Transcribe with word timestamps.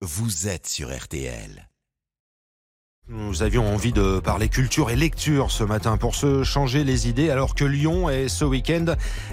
vous 0.00 0.46
êtes 0.46 0.68
sur 0.68 0.96
RTL. 0.96 1.67
Nous 3.10 3.42
avions 3.42 3.66
envie 3.72 3.94
de 3.94 4.20
parler 4.20 4.50
culture 4.50 4.90
et 4.90 4.96
lecture 4.96 5.50
ce 5.50 5.64
matin 5.64 5.96
pour 5.96 6.14
se 6.14 6.44
changer 6.44 6.84
les 6.84 7.08
idées 7.08 7.30
alors 7.30 7.54
que 7.54 7.64
Lyon 7.64 8.10
est 8.10 8.28
ce 8.28 8.44
week-end 8.44 8.84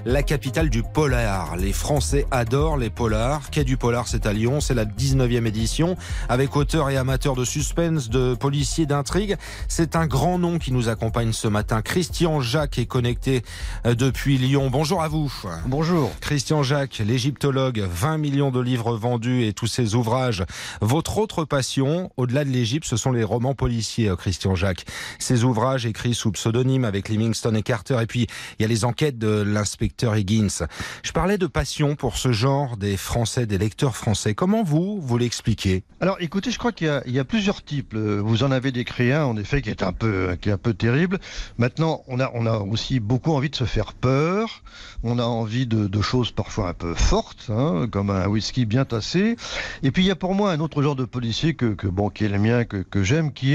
la 0.05 0.23
capitale 0.23 0.69
du 0.69 0.81
polar. 0.81 1.57
Les 1.57 1.73
Français 1.73 2.25
adorent 2.31 2.77
les 2.77 2.89
polars. 2.89 3.49
Quai 3.51 3.65
du 3.65 3.75
polar, 3.75 4.07
c'est 4.07 4.27
à 4.27 4.31
Lyon, 4.31 4.61
c'est 4.61 4.75
la 4.75 4.85
19e 4.85 5.46
édition 5.46 5.97
avec 6.29 6.56
auteurs 6.56 6.89
et 6.89 6.96
amateurs 6.96 7.35
de 7.35 7.43
suspense, 7.43 8.10
de 8.10 8.33
policiers, 8.33 8.85
d'intrigue. 8.85 9.35
C'est 9.67 9.97
un 9.97 10.07
grand 10.07 10.39
nom 10.39 10.57
qui 10.57 10.71
nous 10.71 10.87
accompagne 10.87 11.33
ce 11.33 11.49
matin. 11.49 11.81
Christian 11.81 12.39
Jacques 12.39 12.79
est 12.79 12.85
connecté 12.85 13.42
euh, 13.85 13.94
depuis 13.94 14.37
Lyon. 14.37 14.69
Bonjour 14.69 15.03
à 15.03 15.10
vous. 15.10 15.33
Bonjour. 15.65 16.13
Christian 16.21 16.63
Jacques, 16.63 17.02
l'égyptologue, 17.05 17.80
20 17.80 18.20
millions 18.20 18.52
de 18.52 18.62
livres 18.62 18.95
vendus 18.95 19.44
et 19.44 19.52
tous 19.52 19.67
ses 19.67 19.95
ouvrages. 19.95 20.45
Votre 20.80 21.17
autre 21.17 21.44
passion, 21.44 22.09
au-delà 22.16 22.45
de 22.45 22.51
l'Égypte, 22.51 22.85
ce 22.85 22.95
sont 22.95 23.12
les 23.12 23.26
romans 23.26 23.53
policier 23.65 24.09
euh, 24.09 24.15
Christian 24.15 24.53
Jacques. 24.53 24.85
Ses 25.17 25.43
ouvrages 25.43 25.87
écrits 25.87 26.13
sous 26.13 26.31
pseudonyme 26.31 26.85
avec 26.85 27.09
Livingston 27.09 27.55
et 27.55 27.63
Carter. 27.63 27.97
Et 27.99 28.05
puis, 28.05 28.27
il 28.59 28.61
y 28.61 28.65
a 28.65 28.67
les 28.67 28.85
enquêtes 28.85 29.17
de 29.17 29.41
l'inspecteur 29.41 30.15
Higgins. 30.15 30.67
Je 31.01 31.11
parlais 31.11 31.39
de 31.39 31.47
passion 31.47 31.95
pour 31.95 32.20
ce 32.20 32.31
genre 32.31 32.77
des 32.77 32.95
Français, 32.95 33.47
des 33.47 33.57
lecteurs 33.57 33.95
français. 33.95 34.35
Comment 34.35 34.61
vous, 34.61 35.01
vous 35.01 35.17
l'expliquez? 35.17 35.83
Alors, 35.99 36.17
écoutez, 36.20 36.51
je 36.51 36.59
crois 36.59 36.73
qu'il 36.73 37.01
y, 37.07 37.13
y, 37.13 37.17
a 37.17 37.25
plusieurs 37.25 37.63
types. 37.63 37.95
Euh, 37.95 38.21
vous 38.23 38.43
en 38.43 38.51
avez 38.51 38.71
décrit 38.71 39.11
un, 39.11 39.25
en 39.25 39.35
effet, 39.35 39.63
qui 39.63 39.71
est 39.71 39.81
un 39.81 39.93
peu, 39.93 40.37
qui 40.39 40.49
est 40.49 40.51
un 40.51 40.59
peu 40.59 40.75
terrible. 40.75 41.17
Maintenant, 41.57 42.03
on 42.07 42.20
a, 42.20 42.29
on 42.35 42.45
a 42.45 42.59
aussi 42.59 42.99
beaucoup 42.99 43.31
envie 43.31 43.49
de 43.49 43.55
se 43.55 43.63
faire 43.63 43.93
peur. 43.93 44.61
On 45.01 45.17
a 45.17 45.23
envie 45.23 45.65
de, 45.65 45.87
de 45.87 46.01
choses 46.01 46.31
parfois 46.31 46.70
un 46.70 46.73
peu 46.75 46.93
fortes, 46.93 47.47
hein, 47.49 47.87
comme 47.91 48.11
un 48.11 48.27
whisky 48.27 48.67
bien 48.67 48.85
tassé. 48.85 49.37
Et 49.81 49.89
puis, 49.89 50.03
il 50.03 50.07
y 50.07 50.11
a 50.11 50.15
pour 50.15 50.35
moi 50.35 50.51
un 50.51 50.59
autre 50.59 50.84
genre 50.84 50.95
de 50.95 51.05
policier 51.05 51.55
que, 51.55 51.73
que 51.73 51.87
bon, 51.87 52.11
qui 52.11 52.25
est 52.25 52.29
le 52.29 52.37
mien, 52.37 52.63
que, 52.63 52.77
que 52.77 53.01
j'aime, 53.01 53.34
qui 53.34 53.53
est 53.53 53.54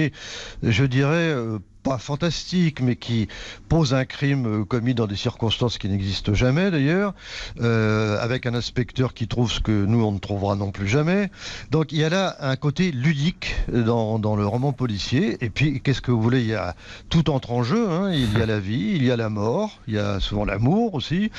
je 0.62 0.84
dirais, 0.84 1.32
euh, 1.32 1.58
pas 1.82 1.98
fantastique, 1.98 2.80
mais 2.80 2.96
qui 2.96 3.28
pose 3.68 3.94
un 3.94 4.04
crime 4.04 4.46
euh, 4.46 4.64
commis 4.64 4.94
dans 4.94 5.06
des 5.06 5.16
circonstances 5.16 5.78
qui 5.78 5.88
n'existent 5.88 6.34
jamais 6.34 6.70
d'ailleurs, 6.70 7.14
euh, 7.60 8.18
avec 8.20 8.46
un 8.46 8.54
inspecteur 8.54 9.14
qui 9.14 9.26
trouve 9.26 9.50
ce 9.50 9.60
que 9.60 9.84
nous 9.84 10.04
on 10.04 10.12
ne 10.12 10.18
trouvera 10.18 10.54
non 10.56 10.70
plus 10.70 10.88
jamais. 10.88 11.30
Donc 11.70 11.92
il 11.92 11.98
y 11.98 12.04
a 12.04 12.08
là 12.08 12.36
un 12.40 12.56
côté 12.56 12.92
ludique 12.92 13.56
dans, 13.68 14.18
dans 14.18 14.36
le 14.36 14.46
roman 14.46 14.72
policier. 14.72 15.36
Et 15.40 15.50
puis 15.50 15.80
qu'est-ce 15.80 16.00
que 16.00 16.12
vous 16.12 16.22
voulez? 16.22 16.40
Il 16.40 16.48
y 16.48 16.54
a 16.54 16.76
tout 17.08 17.30
entre 17.30 17.52
en 17.52 17.62
jeu. 17.62 17.90
Hein. 17.90 18.12
Il 18.12 18.38
y 18.38 18.42
a 18.42 18.46
la 18.46 18.60
vie, 18.60 18.92
il 18.94 19.04
y 19.04 19.10
a 19.10 19.16
la 19.16 19.28
mort, 19.28 19.80
il 19.88 19.94
y 19.94 19.98
a 19.98 20.20
souvent 20.20 20.44
l'amour 20.44 20.94
aussi. 20.94 21.30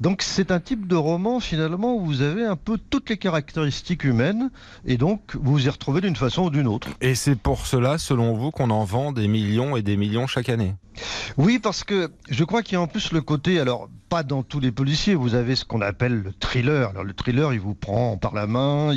Donc 0.00 0.22
c'est 0.22 0.50
un 0.50 0.60
type 0.60 0.86
de 0.86 0.96
roman 0.96 1.40
finalement 1.40 1.94
où 1.94 2.04
vous 2.04 2.22
avez 2.22 2.44
un 2.44 2.56
peu 2.56 2.78
toutes 2.90 3.10
les 3.10 3.18
caractéristiques 3.18 4.04
humaines 4.04 4.50
et 4.86 4.96
donc 4.96 5.20
vous 5.34 5.58
vous 5.58 5.66
y 5.66 5.70
retrouvez 5.70 6.00
d'une 6.00 6.14
façon 6.14 6.44
ou 6.44 6.50
d'une 6.50 6.68
autre. 6.68 6.86
Et 7.00 7.16
c'est 7.16 7.34
pour 7.34 7.66
cela, 7.66 7.98
selon 7.98 8.32
vous, 8.34 8.52
qu'on 8.52 8.70
en 8.70 8.84
vend 8.84 9.10
des 9.10 9.26
millions 9.26 9.76
et 9.76 9.82
des 9.82 9.87
millions 9.96 10.26
chaque 10.26 10.48
année. 10.48 10.74
Oui, 11.36 11.58
parce 11.58 11.84
que 11.84 12.10
je 12.30 12.44
crois 12.44 12.62
qu'il 12.62 12.74
y 12.74 12.76
a 12.76 12.80
en 12.80 12.86
plus 12.86 13.12
le 13.12 13.20
côté, 13.20 13.60
alors 13.60 13.88
pas 14.08 14.22
dans 14.22 14.42
tous 14.42 14.60
les 14.60 14.72
policiers, 14.72 15.14
vous 15.14 15.34
avez 15.34 15.54
ce 15.54 15.64
qu'on 15.64 15.82
appelle 15.82 16.22
le 16.22 16.32
thriller. 16.32 16.90
Alors 16.90 17.04
le 17.04 17.12
thriller, 17.12 17.52
il 17.52 17.60
vous 17.60 17.74
prend 17.74 18.16
par 18.16 18.34
la 18.34 18.46
main, 18.46 18.92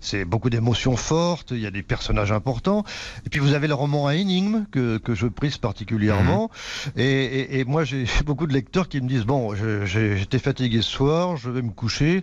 c'est 0.00 0.24
beaucoup 0.24 0.50
d'émotions 0.50 0.96
fortes, 0.96 1.52
il 1.52 1.60
y 1.60 1.66
a 1.66 1.70
des 1.70 1.82
personnages 1.82 2.32
importants. 2.32 2.84
Et 3.24 3.30
puis 3.30 3.40
vous 3.40 3.54
avez 3.54 3.68
le 3.68 3.74
roman 3.74 4.06
à 4.06 4.14
énigmes 4.14 4.66
que, 4.70 4.98
que 4.98 5.14
je 5.14 5.26
prise 5.26 5.58
particulièrement. 5.58 6.50
Mmh. 6.86 7.00
Et, 7.00 7.24
et, 7.24 7.60
et, 7.60 7.64
moi, 7.64 7.84
j'ai 7.84 8.04
beaucoup 8.26 8.46
de 8.46 8.52
lecteurs 8.52 8.88
qui 8.88 9.00
me 9.00 9.08
disent 9.08 9.24
bon, 9.24 9.54
j'étais 9.86 10.38
fatigué 10.38 10.82
ce 10.82 10.90
soir, 10.90 11.36
je 11.36 11.50
vais 11.50 11.62
me 11.62 11.70
coucher, 11.70 12.22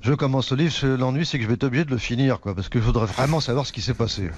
je 0.00 0.12
commence 0.12 0.50
le 0.50 0.58
livre. 0.58 0.86
L'ennui, 0.86 1.24
c'est 1.24 1.38
que 1.38 1.44
je 1.44 1.48
vais 1.48 1.54
être 1.54 1.64
obligé 1.64 1.84
de 1.84 1.90
le 1.90 1.98
finir, 1.98 2.40
quoi, 2.40 2.54
parce 2.54 2.68
que 2.68 2.78
je 2.78 2.84
voudrais 2.84 3.06
vraiment 3.06 3.40
savoir 3.40 3.66
ce 3.66 3.72
qui 3.72 3.80
s'est 3.80 3.94
passé. 3.94 4.30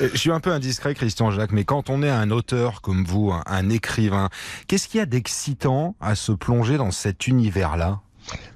Je 0.00 0.16
suis 0.16 0.30
un 0.30 0.40
peu 0.40 0.52
indiscret, 0.52 0.94
Christian 0.94 1.30
Jacques, 1.30 1.52
mais 1.52 1.64
quand 1.64 1.88
on 1.88 2.02
est 2.02 2.10
un 2.10 2.30
auteur 2.30 2.82
comme 2.82 3.04
vous, 3.04 3.32
un, 3.46 3.63
un 3.64 3.70
écrivain, 3.70 4.28
qu'est-ce 4.66 4.88
qu'il 4.88 4.98
y 4.98 5.02
a 5.02 5.06
d'excitant 5.06 5.96
à 6.00 6.14
se 6.14 6.32
plonger 6.32 6.76
dans 6.76 6.90
cet 6.90 7.26
univers-là? 7.26 8.00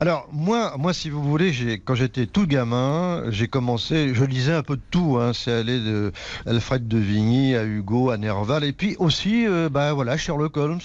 Alors 0.00 0.28
moi, 0.32 0.74
moi, 0.78 0.94
si 0.94 1.10
vous 1.10 1.22
voulez, 1.22 1.52
quand 1.84 1.94
j'étais 1.94 2.26
tout 2.26 2.46
gamin, 2.46 3.24
j'ai 3.28 3.48
commencé, 3.48 4.14
je 4.14 4.24
lisais 4.24 4.54
un 4.54 4.62
peu 4.62 4.76
de 4.76 4.82
tout. 4.90 5.18
Hein, 5.20 5.32
c'est 5.34 5.52
allé 5.52 5.78
de 5.78 6.12
Alfred 6.46 6.88
de 6.88 6.98
Vigny 6.98 7.54
à 7.54 7.64
Hugo, 7.64 8.10
à 8.10 8.16
Nerval, 8.16 8.64
et 8.64 8.72
puis 8.72 8.96
aussi, 8.98 9.46
euh, 9.46 9.68
bah 9.68 9.92
voilà, 9.92 10.16
Sherlock 10.16 10.56
Holmes, 10.56 10.80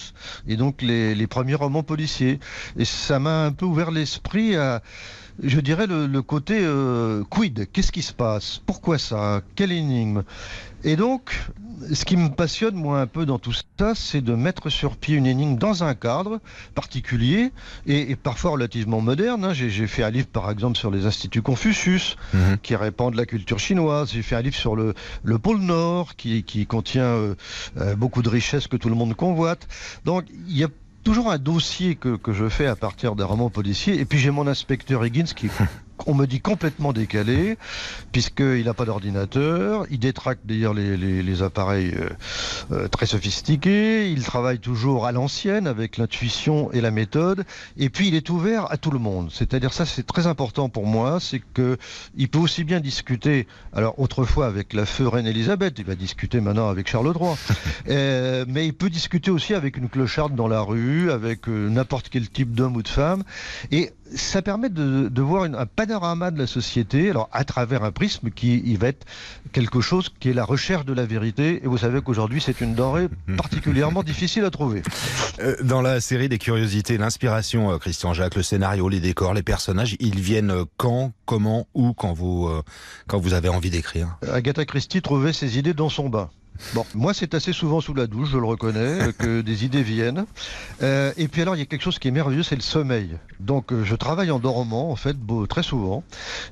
et 0.46 0.56
donc 0.56 0.82
les, 0.82 1.14
les 1.14 1.26
premiers 1.26 1.54
romans 1.54 1.82
policiers. 1.82 2.40
Et 2.76 2.84
ça 2.84 3.18
m'a 3.18 3.46
un 3.46 3.52
peu 3.52 3.64
ouvert 3.64 3.90
l'esprit 3.90 4.56
à 4.56 4.82
je 5.42 5.60
dirais, 5.60 5.86
le, 5.86 6.06
le 6.06 6.22
côté 6.22 6.58
euh, 6.60 7.24
quid, 7.28 7.68
qu'est-ce 7.72 7.92
qui 7.92 8.02
se 8.02 8.12
passe? 8.12 8.60
Pourquoi 8.66 8.98
ça? 8.98 9.42
Quelle 9.56 9.72
énigme? 9.72 10.22
Et 10.86 10.96
donc, 10.96 11.34
ce 11.90 12.04
qui 12.04 12.16
me 12.18 12.28
passionne, 12.28 12.74
moi, 12.74 13.00
un 13.00 13.06
peu 13.06 13.24
dans 13.24 13.38
tout 13.38 13.54
ça, 13.78 13.94
c'est 13.94 14.20
de 14.20 14.34
mettre 14.34 14.68
sur 14.68 14.96
pied 14.96 15.16
une 15.16 15.24
énigme 15.24 15.56
dans 15.56 15.82
un 15.82 15.94
cadre 15.94 16.40
particulier 16.74 17.52
et, 17.86 18.10
et 18.10 18.16
parfois 18.16 18.50
relativement 18.50 19.00
moderne. 19.00 19.46
Hein. 19.46 19.54
J'ai 19.54 19.86
fait 19.86 20.02
un 20.02 20.10
livre, 20.10 20.26
par 20.26 20.50
exemple, 20.50 20.76
sur 20.76 20.90
les 20.90 21.06
instituts 21.06 21.40
Confucius, 21.40 22.16
mmh. 22.34 22.38
qui 22.62 22.76
répandent 22.76 23.14
la 23.14 23.24
culture 23.24 23.58
chinoise. 23.58 24.12
J'ai 24.12 24.22
fait 24.22 24.36
un 24.36 24.42
livre 24.42 24.56
sur 24.56 24.76
le, 24.76 24.92
le 25.22 25.38
pôle 25.38 25.60
Nord, 25.60 26.16
qui, 26.16 26.42
qui 26.42 26.66
contient 26.66 27.04
euh, 27.04 27.34
euh, 27.78 27.96
beaucoup 27.96 28.20
de 28.20 28.28
richesses 28.28 28.66
que 28.66 28.76
tout 28.76 28.90
le 28.90 28.94
monde 28.94 29.14
convoite. 29.14 29.66
Donc, 30.04 30.26
il 30.48 30.58
y 30.58 30.64
a 30.64 30.68
toujours 31.04 31.30
un 31.30 31.38
dossier 31.38 31.94
que, 31.94 32.16
que, 32.16 32.32
je 32.32 32.48
fais 32.48 32.66
à 32.66 32.74
partir 32.74 33.14
d'un 33.14 33.26
roman 33.26 33.50
policier. 33.50 34.00
Et 34.00 34.04
puis 34.04 34.18
j'ai 34.18 34.30
mon 34.30 34.46
inspecteur 34.46 35.04
Higgins 35.04 35.24
qui 35.24 35.48
on 36.06 36.14
me 36.14 36.26
dit 36.26 36.40
complètement 36.40 36.92
décalé, 36.92 37.56
puisqu'il 38.12 38.64
n'a 38.64 38.74
pas 38.74 38.84
d'ordinateur, 38.84 39.86
il 39.90 39.98
détraque 39.98 40.38
d'ailleurs 40.44 40.74
les, 40.74 40.96
les, 40.96 41.22
les, 41.22 41.42
appareils 41.42 41.94
euh, 41.94 42.08
euh, 42.72 42.88
très 42.88 43.06
sophistiqués, 43.06 44.10
il 44.10 44.22
travaille 44.24 44.58
toujours 44.58 45.06
à 45.06 45.12
l'ancienne 45.12 45.66
avec 45.66 45.96
l'intuition 45.96 46.70
et 46.72 46.80
la 46.80 46.90
méthode, 46.90 47.44
et 47.76 47.90
puis 47.90 48.08
il 48.08 48.14
est 48.14 48.28
ouvert 48.30 48.70
à 48.70 48.76
tout 48.76 48.90
le 48.90 48.98
monde. 48.98 49.30
C'est-à-dire 49.32 49.72
ça 49.72 49.86
c'est 49.86 50.06
très 50.06 50.26
important 50.26 50.68
pour 50.68 50.86
moi, 50.86 51.20
c'est 51.20 51.42
que 51.54 51.76
il 52.16 52.28
peut 52.28 52.38
aussi 52.38 52.64
bien 52.64 52.80
discuter, 52.80 53.46
alors 53.72 53.98
autrefois 53.98 54.46
avec 54.46 54.72
la 54.72 54.86
feu 54.86 55.08
reine 55.08 55.26
Elisabeth, 55.26 55.78
il 55.78 55.84
va 55.84 55.94
discuter 55.94 56.40
maintenant 56.40 56.68
avec 56.68 56.88
Charles 56.88 57.12
III, 57.18 57.30
euh, 57.88 58.44
mais 58.48 58.66
il 58.66 58.74
peut 58.74 58.90
discuter 58.90 59.30
aussi 59.30 59.54
avec 59.54 59.76
une 59.76 59.88
clocharde 59.88 60.34
dans 60.34 60.48
la 60.48 60.60
rue, 60.60 61.10
avec 61.10 61.48
euh, 61.48 61.68
n'importe 61.68 62.08
quel 62.08 62.28
type 62.28 62.52
d'homme 62.52 62.76
ou 62.76 62.82
de 62.82 62.88
femme, 62.88 63.22
et 63.70 63.92
ça 64.14 64.42
permet 64.42 64.68
de, 64.68 65.08
de 65.08 65.22
voir 65.22 65.44
une, 65.44 65.54
un 65.54 65.66
panorama 65.66 66.30
de 66.30 66.38
la 66.38 66.46
société, 66.46 67.10
alors 67.10 67.28
à 67.32 67.44
travers 67.44 67.84
un 67.84 67.92
prisme 67.92 68.30
qui 68.30 68.62
il 68.64 68.78
va 68.78 68.88
être 68.88 69.06
quelque 69.52 69.80
chose 69.80 70.10
qui 70.20 70.30
est 70.30 70.34
la 70.34 70.44
recherche 70.44 70.84
de 70.84 70.92
la 70.92 71.04
vérité. 71.04 71.60
Et 71.64 71.66
vous 71.66 71.78
savez 71.78 72.00
qu'aujourd'hui, 72.00 72.40
c'est 72.40 72.60
une 72.60 72.74
denrée 72.74 73.08
particulièrement 73.36 74.02
difficile 74.02 74.44
à 74.44 74.50
trouver. 74.50 74.82
Euh, 75.40 75.56
dans 75.62 75.82
la 75.82 76.00
série 76.00 76.28
des 76.28 76.38
curiosités, 76.38 76.98
l'inspiration, 76.98 77.72
euh, 77.72 77.78
Christian 77.78 78.14
Jacques, 78.14 78.36
le 78.36 78.42
scénario, 78.42 78.88
les 78.88 79.00
décors, 79.00 79.34
les 79.34 79.42
personnages, 79.42 79.96
ils 80.00 80.20
viennent 80.20 80.50
euh, 80.50 80.64
quand, 80.76 81.12
comment, 81.24 81.66
où, 81.74 81.92
quand 81.92 82.12
vous, 82.12 82.50
quand 83.06 83.18
vous 83.18 83.34
avez 83.34 83.48
envie 83.48 83.70
d'écrire? 83.70 84.16
Agatha 84.30 84.64
Christie 84.64 85.02
trouvait 85.02 85.32
ses 85.32 85.58
idées 85.58 85.74
dans 85.74 85.88
son 85.88 86.08
bain. 86.08 86.30
Bon, 86.72 86.86
moi 86.94 87.12
c'est 87.12 87.34
assez 87.34 87.52
souvent 87.52 87.80
sous 87.80 87.94
la 87.94 88.06
douche, 88.06 88.30
je 88.30 88.38
le 88.38 88.44
reconnais, 88.44 89.12
que 89.18 89.40
des 89.42 89.64
idées 89.64 89.82
viennent. 89.82 90.24
Euh, 90.82 91.12
et 91.16 91.28
puis 91.28 91.42
alors 91.42 91.56
il 91.56 91.58
y 91.58 91.62
a 91.62 91.66
quelque 91.66 91.82
chose 91.82 91.98
qui 91.98 92.08
est 92.08 92.12
merveilleux, 92.12 92.42
c'est 92.42 92.54
le 92.54 92.62
sommeil. 92.62 93.16
Donc 93.40 93.72
euh, 93.72 93.84
je 93.84 93.94
travaille 93.96 94.30
en 94.30 94.38
dormant 94.38 94.90
en 94.90 94.96
fait 94.96 95.16
beau, 95.16 95.46
très 95.46 95.64
souvent, 95.64 96.04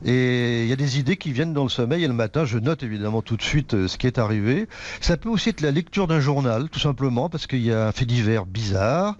et 0.04 0.62
il 0.62 0.68
y 0.68 0.72
a 0.72 0.76
des 0.76 0.98
idées 0.98 1.16
qui 1.16 1.32
viennent 1.32 1.54
dans 1.54 1.62
le 1.62 1.68
sommeil. 1.68 2.02
Et 2.02 2.08
le 2.08 2.14
matin, 2.14 2.44
je 2.44 2.58
note 2.58 2.82
évidemment 2.82 3.22
tout 3.22 3.36
de 3.36 3.42
suite 3.42 3.74
euh, 3.74 3.88
ce 3.88 3.96
qui 3.96 4.06
est 4.06 4.18
arrivé. 4.18 4.66
Ça 5.00 5.16
peut 5.16 5.28
aussi 5.28 5.50
être 5.50 5.60
la 5.60 5.70
lecture 5.70 6.08
d'un 6.08 6.20
journal, 6.20 6.68
tout 6.68 6.80
simplement, 6.80 7.28
parce 7.28 7.46
qu'il 7.46 7.62
y 7.62 7.72
a 7.72 7.88
un 7.88 7.92
fait 7.92 8.04
divers 8.04 8.44
bizarre. 8.44 9.16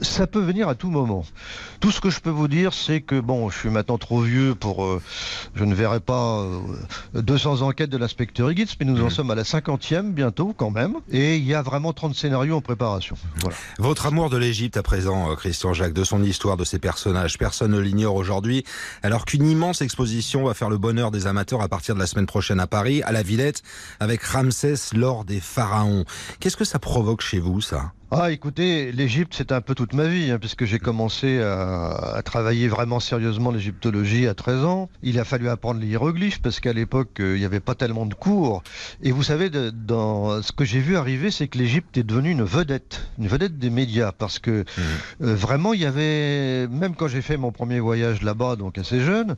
Ça 0.00 0.26
peut 0.26 0.42
venir 0.42 0.68
à 0.68 0.74
tout 0.74 0.90
moment. 0.90 1.24
Tout 1.78 1.92
ce 1.92 2.00
que 2.00 2.10
je 2.10 2.20
peux 2.20 2.30
vous 2.30 2.48
dire, 2.48 2.74
c'est 2.74 3.00
que 3.00 3.20
bon, 3.20 3.50
je 3.50 3.58
suis 3.58 3.70
maintenant 3.70 3.98
trop 3.98 4.20
vieux 4.20 4.54
pour, 4.54 4.84
euh, 4.84 5.00
je 5.54 5.64
ne 5.64 5.74
verrai 5.74 6.00
pas 6.00 6.44
200 7.14 7.62
enquêtes 7.62 7.90
de 7.90 7.98
l'inspecteur 7.98 8.50
Higgins, 8.50 8.66
mais 8.80 8.86
nous 8.86 9.00
en 9.00 9.06
mmh. 9.06 9.10
sommes 9.10 9.30
à 9.30 9.34
la 9.34 9.44
cinquantième 9.44 10.12
bientôt 10.24 10.54
quand 10.56 10.70
même. 10.70 10.94
Et 11.12 11.36
il 11.36 11.44
y 11.44 11.52
a 11.52 11.60
vraiment 11.60 11.92
30 11.92 12.14
scénarios 12.14 12.56
en 12.56 12.60
préparation. 12.62 13.14
Voilà. 13.40 13.56
Votre 13.78 14.06
amour 14.06 14.30
de 14.30 14.38
l'Égypte 14.38 14.78
à 14.78 14.82
présent, 14.82 15.30
euh, 15.30 15.34
Christian 15.34 15.74
Jacques, 15.74 15.92
de 15.92 16.02
son 16.02 16.22
histoire, 16.22 16.56
de 16.56 16.64
ses 16.64 16.78
personnages, 16.78 17.36
personne 17.36 17.72
ne 17.72 17.78
l'ignore 17.78 18.14
aujourd'hui. 18.14 18.64
Alors 19.02 19.26
qu'une 19.26 19.46
immense 19.46 19.82
exposition 19.82 20.44
va 20.44 20.54
faire 20.54 20.70
le 20.70 20.78
bonheur 20.78 21.10
des 21.10 21.26
amateurs 21.26 21.60
à 21.60 21.68
partir 21.68 21.94
de 21.94 22.00
la 22.00 22.06
semaine 22.06 22.24
prochaine 22.24 22.58
à 22.58 22.66
Paris, 22.66 23.02
à 23.02 23.12
la 23.12 23.22
Villette, 23.22 23.62
avec 24.00 24.22
Ramsès, 24.22 24.94
l'or 24.94 25.26
des 25.26 25.40
pharaons. 25.40 26.06
Qu'est-ce 26.40 26.56
que 26.56 26.64
ça 26.64 26.78
provoque 26.78 27.20
chez 27.20 27.38
vous, 27.38 27.60
ça? 27.60 27.92
Ah, 28.16 28.30
écoutez, 28.30 28.92
l'Égypte, 28.92 29.34
c'est 29.36 29.50
un 29.50 29.60
peu 29.60 29.74
toute 29.74 29.92
ma 29.92 30.06
vie, 30.06 30.30
hein, 30.30 30.38
puisque 30.38 30.66
j'ai 30.66 30.78
commencé 30.78 31.40
à, 31.40 32.22
travailler 32.24 32.68
vraiment 32.68 33.00
sérieusement 33.00 33.50
l'égyptologie 33.50 34.28
à 34.28 34.34
13 34.34 34.64
ans. 34.64 34.88
Il 35.02 35.18
a 35.18 35.24
fallu 35.24 35.48
apprendre 35.48 35.80
les 35.80 35.88
hiéroglyphes, 35.88 36.40
parce 36.40 36.60
qu'à 36.60 36.72
l'époque, 36.72 37.18
euh, 37.18 37.34
il 37.34 37.40
n'y 37.40 37.44
avait 37.44 37.58
pas 37.58 37.74
tellement 37.74 38.06
de 38.06 38.14
cours. 38.14 38.62
Et 39.02 39.10
vous 39.10 39.24
savez, 39.24 39.50
dans 39.50 40.40
ce 40.42 40.52
que 40.52 40.64
j'ai 40.64 40.78
vu 40.78 40.96
arriver, 40.96 41.32
c'est 41.32 41.48
que 41.48 41.58
l'Égypte 41.58 41.98
est 41.98 42.04
devenue 42.04 42.30
une 42.30 42.44
vedette, 42.44 43.04
une 43.18 43.26
vedette 43.26 43.58
des 43.58 43.70
médias, 43.70 44.12
parce 44.12 44.38
que 44.38 44.60
mmh. 44.60 44.64
euh, 45.22 45.34
vraiment, 45.34 45.72
il 45.72 45.80
y 45.80 45.86
avait, 45.86 46.68
même 46.68 46.94
quand 46.94 47.08
j'ai 47.08 47.22
fait 47.22 47.36
mon 47.36 47.50
premier 47.50 47.80
voyage 47.80 48.22
là-bas, 48.22 48.54
donc 48.54 48.78
assez 48.78 49.00
jeune, 49.00 49.34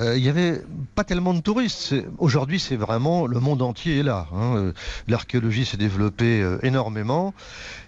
euh, 0.00 0.16
il 0.16 0.22
n'y 0.22 0.30
avait 0.30 0.62
pas 0.94 1.04
tellement 1.04 1.34
de 1.34 1.40
touristes. 1.40 1.94
Aujourd'hui, 2.16 2.58
c'est 2.58 2.76
vraiment 2.76 3.26
le 3.26 3.38
monde 3.38 3.60
entier 3.60 3.98
est 3.98 4.02
là. 4.02 4.28
Hein. 4.34 4.72
L'archéologie 5.08 5.66
s'est 5.66 5.76
développée 5.76 6.42
énormément. 6.62 7.34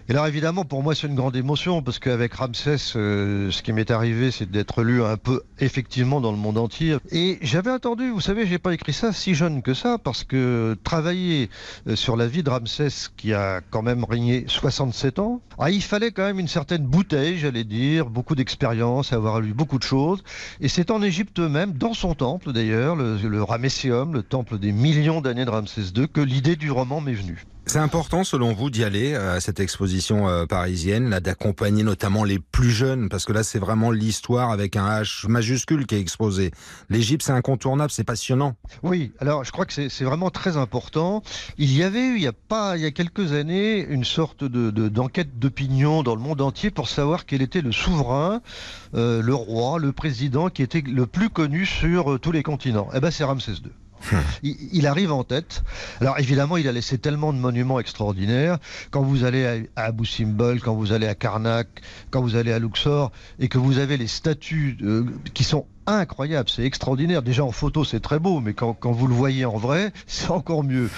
Et 0.09 0.13
alors 0.13 0.27
évidemment, 0.27 0.63
pour 0.63 0.83
moi, 0.83 0.95
c'est 0.95 1.07
une 1.07 1.15
grande 1.15 1.35
émotion 1.35 1.81
parce 1.81 1.99
qu'avec 1.99 2.33
Ramsès, 2.33 2.77
euh, 2.95 3.51
ce 3.51 3.61
qui 3.61 3.73
m'est 3.73 3.91
arrivé, 3.91 4.31
c'est 4.31 4.49
d'être 4.49 4.81
lu 4.81 5.03
un 5.03 5.17
peu 5.17 5.41
effectivement 5.59 6.21
dans 6.21 6.31
le 6.31 6.37
monde 6.37 6.57
entier. 6.57 6.95
Et 7.11 7.37
j'avais 7.41 7.71
attendu, 7.71 8.09
vous 8.11 8.21
savez, 8.21 8.47
j'ai 8.47 8.57
pas 8.57 8.73
écrit 8.73 8.93
ça 8.93 9.11
si 9.11 9.35
jeune 9.35 9.61
que 9.61 9.73
ça 9.73 9.97
parce 9.97 10.23
que 10.23 10.77
travailler 10.85 11.49
euh, 11.89 11.97
sur 11.97 12.15
la 12.15 12.25
vie 12.25 12.41
de 12.41 12.49
Ramsès, 12.49 13.09
qui 13.17 13.33
a 13.33 13.59
quand 13.69 13.81
même 13.81 14.05
régné 14.05 14.45
67 14.47 15.19
ans, 15.19 15.41
ah, 15.59 15.71
il 15.71 15.83
fallait 15.83 16.11
quand 16.11 16.23
même 16.23 16.39
une 16.39 16.47
certaine 16.47 16.85
bouteille, 16.85 17.37
j'allais 17.37 17.65
dire, 17.65 18.09
beaucoup 18.09 18.35
d'expérience, 18.35 19.11
avoir 19.11 19.41
lu 19.41 19.53
beaucoup 19.53 19.77
de 19.77 19.83
choses. 19.83 20.23
Et 20.61 20.69
c'est 20.69 20.89
en 20.89 21.01
Égypte 21.01 21.39
même, 21.39 21.73
dans 21.73 21.93
son 21.93 22.13
temple 22.13 22.53
d'ailleurs, 22.53 22.95
le, 22.95 23.17
le 23.17 23.27
le 23.27 24.21
temple 24.21 24.57
des 24.57 24.71
millions 24.71 25.19
d'années 25.19 25.43
de 25.43 25.49
Ramsès 25.49 25.91
II, 25.93 26.07
que 26.07 26.21
l'idée 26.21 26.55
du 26.55 26.71
roman 26.71 27.01
m'est 27.01 27.11
venue. 27.11 27.45
C'est 27.67 27.79
important, 27.79 28.23
selon 28.23 28.53
vous, 28.53 28.69
d'y 28.69 28.85
aller 28.85 29.13
euh, 29.13 29.35
à 29.35 29.39
cette 29.41 29.59
exposition 29.59 30.29
euh, 30.29 30.45
parisienne, 30.45 31.09
là, 31.09 31.19
d'accompagner 31.19 31.83
notamment 31.83 32.23
les 32.23 32.39
plus 32.39 32.69
jeunes, 32.69 33.09
parce 33.09 33.25
que 33.25 33.33
là, 33.33 33.43
c'est 33.43 33.59
vraiment 33.59 33.91
l'histoire 33.91 34.51
avec 34.51 34.77
un 34.77 34.87
H 34.87 35.27
majuscule 35.27 35.85
qui 35.85 35.95
est 35.95 35.99
exposé. 35.99 36.51
L'Égypte, 36.89 37.23
c'est 37.23 37.33
incontournable, 37.33 37.91
c'est 37.91 38.05
passionnant. 38.05 38.55
Oui, 38.83 39.11
alors 39.19 39.43
je 39.43 39.51
crois 39.51 39.65
que 39.65 39.89
c'est 39.89 40.03
vraiment 40.05 40.29
très 40.29 40.55
important. 40.55 41.23
Il 41.57 41.75
y 41.75 41.83
avait 41.83 42.07
eu, 42.07 42.15
il 42.15 42.21
y 42.21 42.27
a 42.27 42.33
pas, 42.33 42.77
il 42.77 42.83
y 42.83 42.85
a 42.85 42.91
quelques 42.91 43.33
années, 43.33 43.85
une 43.85 44.05
sorte 44.05 44.45
de 44.45 44.71
d'enquête 44.87 45.37
d'opinion 45.37 46.03
dans 46.03 46.15
le 46.15 46.21
monde 46.21 46.39
entier 46.39 46.71
pour 46.71 46.87
savoir 46.87 47.25
quel 47.25 47.41
était 47.41 47.61
le 47.61 47.73
souverain, 47.73 48.41
euh, 48.95 49.21
le 49.21 49.35
roi, 49.35 49.77
le 49.77 49.91
président 49.91 50.49
qui 50.49 50.63
était 50.63 50.81
le 50.81 51.05
plus 51.05 51.29
connu 51.29 51.65
sur 51.65 52.17
tous 52.21 52.31
les 52.31 52.43
continents. 52.43 52.87
Eh 52.93 53.01
ben, 53.01 53.11
c'est 53.11 53.25
Ramsès 53.25 53.51
II. 53.51 53.71
Il, 54.43 54.87
arrive 54.87 55.11
en 55.11 55.23
tête. 55.23 55.63
Alors 56.01 56.19
évidemment, 56.19 56.57
il 56.57 56.67
a 56.67 56.71
laissé 56.71 56.97
tellement 56.97 57.33
de 57.33 57.39
monuments 57.39 57.79
extraordinaires. 57.79 58.57
Quand 58.91 59.01
vous 59.01 59.23
allez 59.23 59.67
à, 59.75 59.85
Abu 59.85 60.05
Simbel, 60.05 60.61
quand 60.61 60.75
vous 60.75 60.93
allez 60.93 61.07
à 61.07 61.15
Karnak, 61.15 61.67
quand 62.11 62.21
vous 62.21 62.35
allez 62.35 62.51
à 62.51 62.59
Luxor, 62.59 63.11
et 63.39 63.47
que 63.47 63.57
vous 63.57 63.79
avez 63.79 63.97
les 63.97 64.07
statues 64.07 64.77
euh, 64.81 65.05
qui 65.33 65.43
sont 65.43 65.65
incroyable, 65.87 66.49
c'est 66.49 66.63
extraordinaire. 66.63 67.21
Déjà 67.21 67.43
en 67.43 67.51
photo, 67.51 67.83
c'est 67.83 67.99
très 67.99 68.19
beau, 68.19 68.41
mais 68.41 68.53
quand, 68.53 68.77
vous 68.83 69.07
le 69.07 69.13
voyez 69.13 69.45
en 69.45 69.57
vrai, 69.57 69.91
c'est 70.07 70.29
encore 70.29 70.63
mieux. 70.63 70.89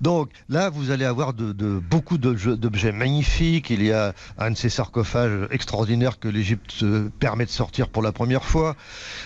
Donc 0.00 0.30
là, 0.48 0.70
vous 0.70 0.90
allez 0.90 1.04
avoir 1.04 1.34
de, 1.34 1.52
beaucoup 1.78 2.18
d'objets 2.18 2.92
magnifiques. 2.92 3.70
Il 3.70 3.82
y 3.82 3.92
a 3.92 4.14
un 4.38 4.50
de 4.50 4.56
ces 4.56 4.70
sarcophages 4.70 5.48
extraordinaires 5.50 6.18
que 6.18 6.28
l'Égypte 6.28 6.84
permet 7.18 7.44
de 7.44 7.50
sortir 7.50 7.88
pour 7.88 8.02
la 8.02 8.12
première 8.12 8.44
fois. 8.44 8.74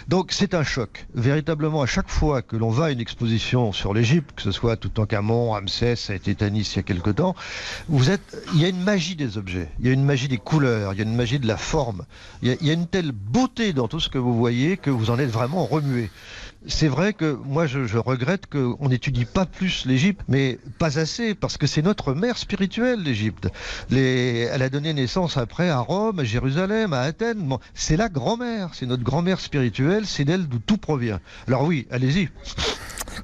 Donc 0.08 0.32
c'est 0.32 0.54
un 0.54 0.64
choc. 0.64 1.06
Véritablement, 1.14 1.82
à 1.82 1.86
chaque 1.86 2.08
fois 2.08 2.42
que 2.42 2.56
l'on 2.56 2.70
va 2.70 2.86
à 2.86 2.90
une 2.90 3.00
exposition 3.00 3.72
sur 3.72 3.94
l'Égypte, 3.94 4.32
que 4.36 4.42
ce 4.42 4.50
soit 4.50 4.76
tout 4.76 4.88
Toutankhamon, 4.88 5.50
Ramsès, 5.52 5.96
ça 5.96 6.12
a 6.12 6.16
été 6.16 6.34
Tanis 6.34 6.72
il 6.72 6.76
y 6.76 6.78
a 6.80 6.82
quelque 6.82 7.10
temps, 7.10 7.34
vous 7.88 8.10
êtes, 8.10 8.36
il 8.54 8.60
y 8.60 8.64
a 8.64 8.68
une 8.68 8.82
magie 8.82 9.14
des 9.14 9.38
objets, 9.38 9.68
il 9.78 9.86
y 9.86 9.88
a 9.90 9.92
une 9.92 10.04
magie 10.04 10.28
des 10.28 10.38
couleurs, 10.38 10.92
il 10.92 10.98
y 10.98 11.00
a 11.00 11.04
une 11.04 11.14
magie 11.14 11.38
de 11.38 11.46
la 11.46 11.56
forme, 11.56 12.04
il 12.42 12.48
y 12.48 12.50
a, 12.52 12.56
il 12.60 12.66
y 12.66 12.70
a 12.70 12.72
une 12.72 12.86
telle 12.86 13.12
beauté 13.12 13.72
dans 13.72 13.88
tout 13.88 14.00
ce 14.00 14.08
que 14.08 14.18
vous 14.18 14.36
voyez 14.36 14.76
que 14.76 14.90
vous 14.90 15.11
en 15.12 15.18
êtes 15.18 15.30
vraiment 15.30 15.64
remué. 15.66 16.10
C'est 16.66 16.88
vrai 16.88 17.12
que 17.12 17.36
moi 17.44 17.66
je, 17.66 17.98
regrette 17.98 18.46
qu'on 18.46 18.88
n'étudie 18.88 19.24
pas 19.24 19.46
plus 19.46 19.84
l'Égypte, 19.84 20.22
mais 20.28 20.58
pas 20.78 20.98
assez, 20.98 21.34
parce 21.34 21.56
que 21.56 21.66
c'est 21.66 21.82
notre 21.82 22.14
mère 22.14 22.38
spirituelle, 22.38 23.02
l'Égypte. 23.02 23.48
Elle 23.90 24.62
a 24.62 24.68
donné 24.68 24.94
naissance 24.94 25.36
après 25.36 25.68
à 25.68 25.78
Rome, 25.78 26.20
à 26.20 26.24
Jérusalem, 26.24 26.92
à 26.92 27.00
Athènes. 27.00 27.56
c'est 27.74 27.96
la 27.96 28.08
grand-mère, 28.08 28.70
c'est 28.74 28.86
notre 28.86 29.02
grand-mère 29.02 29.40
spirituelle, 29.40 30.06
c'est 30.06 30.24
d'elle 30.24 30.46
d'où 30.46 30.60
tout 30.60 30.78
provient. 30.78 31.20
Alors 31.48 31.64
oui, 31.64 31.86
allez-y. 31.90 32.28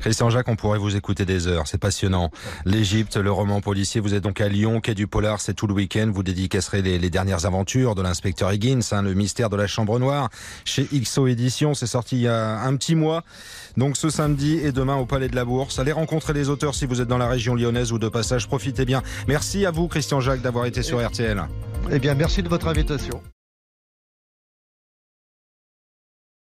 Christian 0.01 0.31
Jacques, 0.31 0.49
on 0.49 0.57
pourrait 0.57 0.79
vous 0.79 0.97
écouter 0.97 1.25
des 1.25 1.47
heures, 1.47 1.67
c'est 1.67 1.79
passionnant. 1.79 2.31
L'Égypte, 2.65 3.17
le 3.17 3.31
roman 3.31 3.61
policier, 3.61 4.01
vous 4.01 4.15
êtes 4.15 4.23
donc 4.23 4.41
à 4.41 4.49
Lyon, 4.49 4.81
quai 4.81 4.95
du 4.95 5.07
Polar, 5.07 5.41
c'est 5.41 5.55
tout 5.55 5.67
le 5.67 5.75
week-end. 5.75 6.11
Vous 6.13 6.23
dédicacerez 6.23 6.83
les, 6.83 7.11
dernières 7.11 7.47
aventures 7.47 7.95
de 7.95 8.03
l'inspecteur 8.03 8.53
Higgins, 8.53 8.81
hein, 8.93 9.03
le 9.03 9.15
mystère 9.15 9.51
de 9.51 9.57
la 9.57 9.67
Chambre 9.67 9.99
Noire, 9.99 10.29
chez 10.65 10.85
XO 10.85 11.27
Édition. 11.27 11.75
C'est 11.75 11.87
sorti 11.87 12.17
il 12.17 12.23
y 12.23 12.29
a 12.29 12.61
un 12.61 12.77
petit 12.77 12.95
mois. 12.95 13.25
Donc 13.77 13.97
ce 13.97 14.11
samedi 14.11 14.59
et 14.63 14.73
demain 14.73 14.97
au 14.97 15.07
Palais 15.07 15.29
de 15.29 15.37
la 15.37 15.45
Bourse. 15.45 15.79
Allez 15.79 15.93
rencontrer 15.93 16.33
les 16.33 16.49
auteurs 16.49 16.75
si 16.75 16.87
vous 16.87 17.01
êtes 17.01 17.09
dans 17.09 17.19
la 17.19 17.29
région 17.29 17.55
lyonnaise 17.55 17.93
ou 17.93 17.99
de 17.99 18.09
passage. 18.09 18.47
Profitez 18.47 18.85
bien. 18.85 19.03
Merci 19.27 19.67
à 19.67 19.71
vous, 19.71 19.89
Christian 19.89 20.21
Jacques, 20.21 20.43
d'avoir 20.43 20.67
été 20.67 20.83
sur 20.83 21.05
RTL. 21.05 21.43
Eh 21.91 21.99
bien, 21.99 22.15
merci 22.15 22.43
de 22.43 22.49
votre 22.49 22.69
invitation. 22.69 23.23